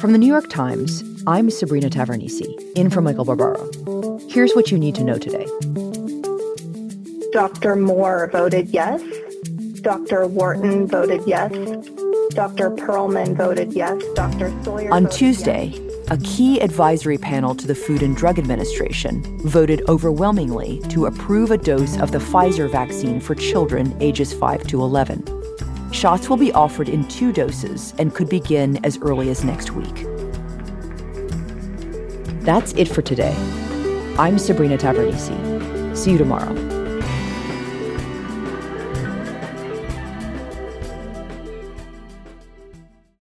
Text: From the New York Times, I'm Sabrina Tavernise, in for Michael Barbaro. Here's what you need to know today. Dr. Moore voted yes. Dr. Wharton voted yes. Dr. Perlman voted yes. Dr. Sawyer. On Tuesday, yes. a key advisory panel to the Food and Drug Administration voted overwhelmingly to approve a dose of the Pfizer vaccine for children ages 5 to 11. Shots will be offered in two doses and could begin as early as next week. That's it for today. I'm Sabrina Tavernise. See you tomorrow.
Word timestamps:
From 0.00 0.12
the 0.12 0.18
New 0.18 0.28
York 0.28 0.48
Times, 0.48 1.02
I'm 1.26 1.50
Sabrina 1.50 1.90
Tavernise, 1.90 2.46
in 2.76 2.88
for 2.88 3.00
Michael 3.00 3.24
Barbaro. 3.24 3.68
Here's 4.28 4.52
what 4.52 4.70
you 4.70 4.78
need 4.78 4.94
to 4.94 5.02
know 5.02 5.18
today. 5.18 5.44
Dr. 7.32 7.74
Moore 7.74 8.30
voted 8.30 8.68
yes. 8.68 9.02
Dr. 9.80 10.28
Wharton 10.28 10.86
voted 10.86 11.22
yes. 11.26 11.50
Dr. 12.30 12.70
Perlman 12.70 13.36
voted 13.36 13.72
yes. 13.72 14.00
Dr. 14.14 14.52
Sawyer. 14.62 14.92
On 14.92 15.08
Tuesday, 15.08 15.72
yes. 15.74 16.10
a 16.10 16.16
key 16.18 16.60
advisory 16.60 17.18
panel 17.18 17.56
to 17.56 17.66
the 17.66 17.74
Food 17.74 18.04
and 18.04 18.16
Drug 18.16 18.38
Administration 18.38 19.22
voted 19.48 19.82
overwhelmingly 19.88 20.80
to 20.90 21.06
approve 21.06 21.50
a 21.50 21.58
dose 21.58 21.98
of 21.98 22.12
the 22.12 22.18
Pfizer 22.18 22.70
vaccine 22.70 23.18
for 23.18 23.34
children 23.34 23.96
ages 24.00 24.32
5 24.32 24.64
to 24.68 24.80
11. 24.80 25.37
Shots 25.92 26.28
will 26.28 26.36
be 26.36 26.52
offered 26.52 26.88
in 26.88 27.06
two 27.08 27.32
doses 27.32 27.94
and 27.98 28.14
could 28.14 28.28
begin 28.28 28.84
as 28.84 28.98
early 28.98 29.30
as 29.30 29.44
next 29.44 29.72
week. 29.72 30.06
That's 32.42 32.72
it 32.74 32.86
for 32.88 33.02
today. 33.02 33.34
I'm 34.18 34.38
Sabrina 34.38 34.78
Tavernise. 34.78 35.96
See 35.96 36.12
you 36.12 36.18
tomorrow. 36.18 36.77